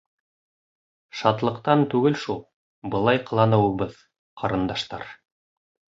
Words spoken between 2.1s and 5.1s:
шул, былай ҡыланыуыбыҙ, ҡарындаштар.